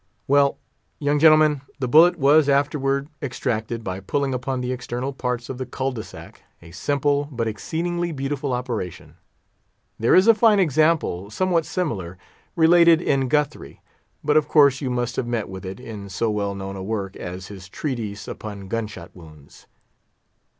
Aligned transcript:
Well, 0.27 0.57
young 0.97 1.19
gentlemen, 1.19 1.61
the 1.77 1.87
bullet 1.87 2.17
was 2.17 2.49
afterward 2.49 3.07
extracted 3.21 3.83
by 3.83 3.99
pulling 3.99 4.33
upon 4.33 4.59
the 4.61 4.71
external 4.71 5.13
parts 5.13 5.47
of 5.47 5.59
the 5.59 5.65
cul 5.67 5.91
de 5.91 6.01
sac—a 6.01 6.71
simple, 6.71 7.29
but 7.31 7.47
exceedingly 7.47 8.11
beautiful 8.11 8.51
operation. 8.51 9.17
There 9.99 10.15
is 10.15 10.27
a 10.27 10.33
fine 10.33 10.57
example, 10.59 11.29
somewhat 11.29 11.67
similar, 11.67 12.17
related 12.55 12.99
in 12.99 13.27
Guthrie; 13.27 13.79
but, 14.23 14.37
of 14.37 14.47
course, 14.47 14.81
you 14.81 14.89
must 14.89 15.17
have 15.17 15.27
met 15.27 15.47
with 15.49 15.67
it, 15.67 15.79
in 15.79 16.09
so 16.09 16.31
well 16.31 16.55
known 16.55 16.75
a 16.75 16.81
work 16.81 17.15
as 17.15 17.49
his 17.49 17.69
Treatise 17.69 18.27
upon 18.27 18.67
Gun 18.69 18.87
shot 18.87 19.15
Wounds. 19.15 19.67